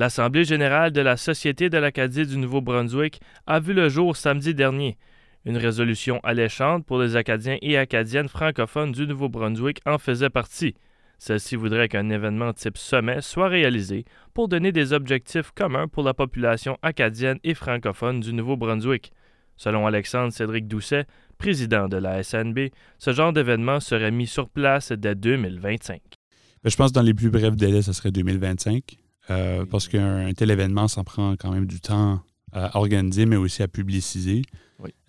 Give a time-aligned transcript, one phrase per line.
[0.00, 4.96] L'Assemblée générale de la Société de l'Acadie du Nouveau-Brunswick a vu le jour samedi dernier.
[5.44, 10.74] Une résolution alléchante pour les Acadiens et Acadiennes francophones du Nouveau-Brunswick en faisait partie.
[11.18, 16.14] Celle-ci voudrait qu'un événement type sommet soit réalisé pour donner des objectifs communs pour la
[16.14, 19.12] population acadienne et francophone du Nouveau-Brunswick.
[19.58, 21.04] Selon Alexandre Cédric Doucet,
[21.36, 26.00] président de la SNB, ce genre d'événement serait mis sur place dès 2025.
[26.64, 28.96] Ben, je pense que dans les plus brefs délais, ce serait 2025.
[29.30, 32.20] Euh, parce qu'un tel événement, ça prend quand même du temps
[32.52, 34.42] à organiser, mais aussi à publiciser.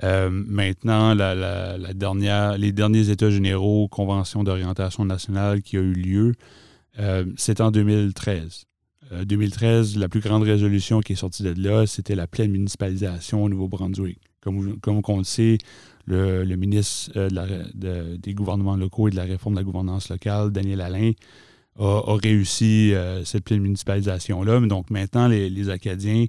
[0.03, 6.33] Euh, maintenant, la, dernière, les derniers États généraux, Convention d'orientation nationale qui a eu lieu,
[6.99, 8.65] euh, c'est en 2013.
[9.25, 13.49] 2013, la plus grande résolution qui est sortie de là, c'était la pleine municipalisation au
[13.49, 14.19] Nouveau-Brunswick.
[14.39, 15.57] Comme, comme on le sait,
[16.05, 17.11] le, ministre
[17.75, 21.11] des gouvernements locaux et de la réforme de la gouvernance locale, Daniel Alain,
[21.79, 24.59] a, réussi euh, cette pleine municipalisation-là.
[24.61, 26.25] Donc maintenant, les, Acadiens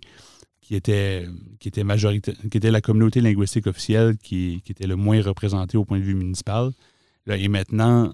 [0.61, 1.27] qui étaient,
[1.59, 5.99] qui étaient qui étaient la communauté linguistique officielle qui, était le moins représentée au point
[5.99, 6.71] de vue municipal.
[7.27, 8.13] et maintenant,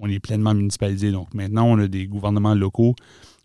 [0.00, 1.10] on, est pleinement municipalisé.
[1.12, 2.94] Donc maintenant, on a des gouvernements locaux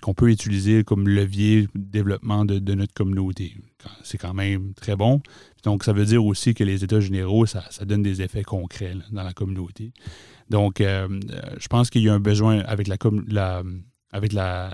[0.03, 3.55] qu'on peut utiliser comme levier de développement de, notre communauté.
[4.03, 5.21] C'est quand même très bon.
[5.63, 9.23] Donc, ça veut dire aussi que les États généraux, ça, donne des effets concrets dans
[9.23, 9.93] la communauté.
[10.49, 11.07] Donc, euh,
[11.57, 13.63] je pense qu'il y a un besoin avec la,
[14.11, 14.73] avec la,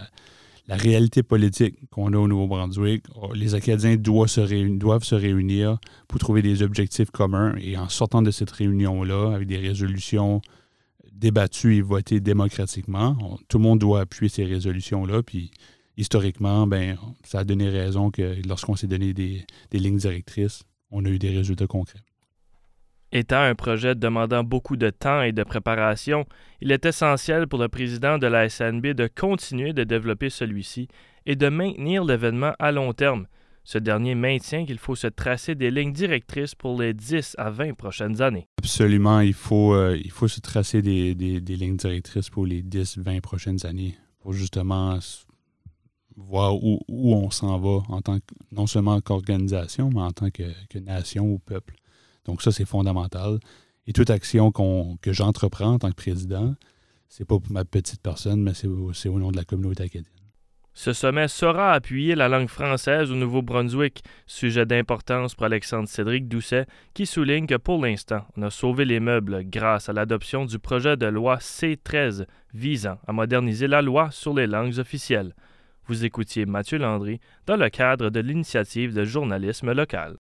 [0.68, 3.04] réalité politique qu'on a au Nouveau-Brunswick.
[3.36, 5.78] Les Acadiens doivent se, doivent se réunir
[6.08, 10.42] pour trouver des objectifs communs et en sortant de cette réunion-là, avec des résolutions
[11.20, 15.22] débattues et votées démocratiquement, tout le monde doit appuyer ces résolutions-là.
[15.22, 15.52] Puis,
[15.98, 21.10] historiquement, ben, ça a donné raison que lorsqu'on s'est donné des lignes directrices, on a
[21.10, 22.00] eu des résultats concrets.
[23.12, 26.26] Étant un projet demandant beaucoup de temps et de préparation,
[26.62, 30.88] il est essentiel pour le président de la SNB de continuer de développer celui-ci
[31.26, 33.26] et de maintenir l'événement à long terme.
[33.72, 37.76] Ce dernier maintient qu'il faut se tracer des lignes directrices pour les 10 à 20
[37.76, 38.48] prochaines années.
[38.58, 43.64] Absolument, il faut, euh, il faut se tracer des, lignes directrices pour les 10-20 prochaines
[43.68, 44.98] années pour justement
[46.16, 50.52] voir où, on s'en va en tant que, non seulement qu'organisation, mais en tant que,
[50.68, 51.76] que nation ou peuple.
[52.26, 53.38] Donc ça, c'est fondamental.
[53.86, 56.56] Et toute action que j'entreprends en tant que président,
[57.08, 60.19] c'est pas pour ma petite personne, mais c'est au, nom de la communauté acadienne.
[60.82, 66.68] Ce sommet saura appuyer la langue française au Nouveau-Brunswick, sujet d'importance pour Alexandre Cédric Doucet,
[66.94, 70.96] qui souligne que pour l'instant, on a sauvé les meubles grâce à l'adoption du projet
[70.96, 75.36] de loi C13 visant à moderniser la loi sur les langues officielles.
[75.88, 80.16] Vous écoutiez Mathieu Landry dans le cadre de l'initiative de journalisme local.